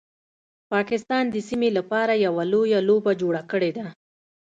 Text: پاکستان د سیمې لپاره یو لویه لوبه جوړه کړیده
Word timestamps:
پاکستان 0.71 1.23
د 1.29 1.35
سیمې 1.49 1.69
لپاره 1.77 2.13
یو 2.25 2.33
لویه 2.51 2.79
لوبه 2.87 3.11
جوړه 3.21 3.41
کړیده 3.51 3.85